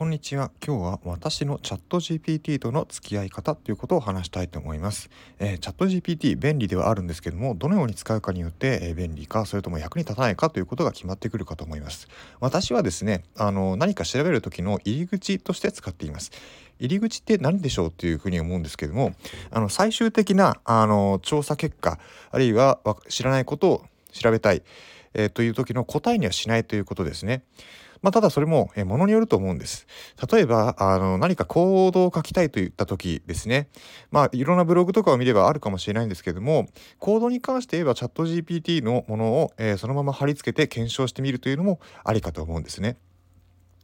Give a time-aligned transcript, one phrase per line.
[0.00, 0.50] こんにちは。
[0.66, 12.08] 今日は私のチャット GPT との付き合い方ということを話したいと思います、えー、チャット GPT 便利ではあるんですけどもどのように使うかによって、えー、便利かそれとも役に立たないかということが決まってくるかと思います。
[12.40, 16.32] 私はですねあの何か調べる時の入り口として使っています。
[16.78, 19.14] 入り口って何でしょうっていうふうに思うんですけども
[19.50, 21.98] あの最終的なあの調査結果
[22.30, 22.80] あるいは
[23.10, 24.62] 知らないことを調べたい、
[25.14, 27.42] えー、という時の答えにはしないということですね。
[28.02, 29.86] まあ、ただそれも、えものによると思うんです。
[30.32, 33.68] 例えば、あの、何か行動を書きたいといった時ですね。
[34.10, 36.66] まあ、いろんなブログとかを見ればあるかもしれないんですけども、
[36.98, 42.96] 行動に関して言えばチャット GPT のものを、えー、そのまま貼り付けて検証してみるというのもありかと思うんですね。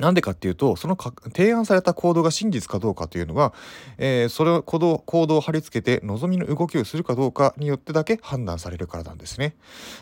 [0.00, 3.52] なんでかっていうと、その提案された行動が真実かどうかというのは、
[3.98, 9.54] えー、それを行動行動を貼り付けて望みの動きをするかどうかによってだけ判断されるからなんですね。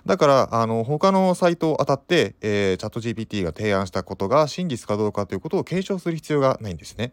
[0.06, 7.12] だから、あの、他のサイトを当たって、えー、チャット GPT が提案したことが真実かどうかということを検証する必要がないんですね。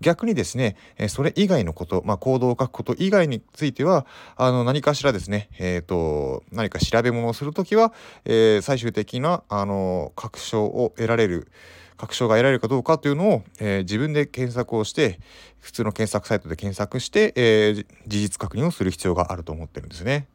[0.00, 7.92] 逆にですね、えそれ以外のこと、まあ、行動を書くこと以外については、あの、何かしらですね、えっ、ー、と、何か調べ物をするときは、
[8.24, 11.48] え最終的な、あの、確証を得られる、
[11.96, 15.18] 確証が得られるかどうかというのを、えー、自分で検索をして
[15.60, 20.26] 普通の検索サイトで検索して、えー、事実確認をする必要があると思ってるんですね。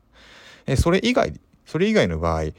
[0.66, 2.56] えー、それ以外それ以外の場合例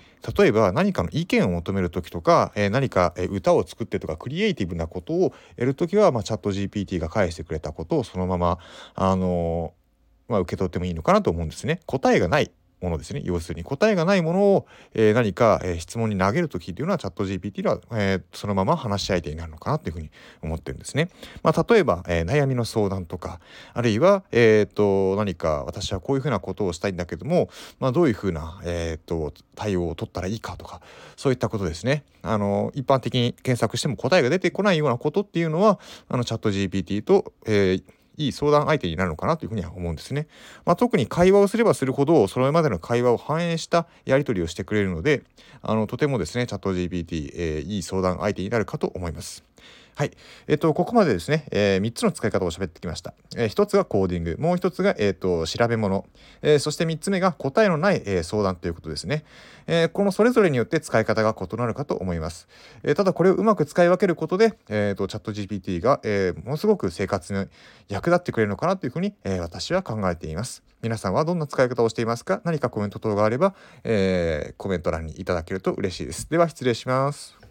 [0.47, 8.58] えば何かの意見を求める時とか、えー、何か、歌を作ってとかクリエイティブなことをやる時は、まあ、チャット GPT が返してくれたことをそのまま、
[8.95, 9.75] あの
[10.28, 11.80] まあ、受け取ってもいいのかなと思うんですね。
[11.86, 20.11] 答えがないものですね要するに答えがないものを、えー、何か、えー、質問に投げる時っていうのはチャット GPT は、えー、そのまま話し相手になるのかなっていうふうに
[20.42, 21.08] 思ってるんですね。
[21.42, 23.41] まあ、例えば、え悩みの相談とか
[23.72, 30.80] あるいは、えーと、何か私はこういうふうなことをしたいんだけども、まあ、どういうふうな、えーと、対応を取ったらいいかとか
[31.17, 32.05] そういったことですね。
[32.22, 37.83] あの一般的に検索しても答えが出てこないようなことっていうのはあのチャット GPT と、えー
[38.27, 40.27] いい相談相手になるのかなというふうには思うんですね。
[40.65, 45.23] まあ、特に会話をすればするほどそれまでの会話を反映したやり取りをしてくれるので
[45.63, 49.52] あのとてもですねチャット GPT、えー、いい相談相手になるかと思います。
[49.95, 50.13] はい。
[50.48, 53.13] えっ、と、ここまでですね、えー、3つの使い方を喋ってきました。
[53.36, 56.07] えー、1つがコーディング、もう1つが、えーと、調べ物、
[56.41, 59.25] えー、そして3つ目が答えのない、え、相談ということですね、
[59.67, 59.89] え。
[59.89, 62.48] このそれぞれによって使い方が異なるかと思います。
[62.83, 67.47] え、ただ、これをうまく使い分けることで、えーと、チャット GPT が、え、ものすごく生活に
[67.89, 70.63] 役立ってくれるのかなというふうに、え、私は考えています。
[70.81, 72.41] 皆さんはどんな使い方をしていますか？
[72.45, 73.55] 何かコメント等があれば、
[73.85, 76.31] え、コメント欄にいただけると嬉しいです。
[76.31, 77.42] では、失礼します。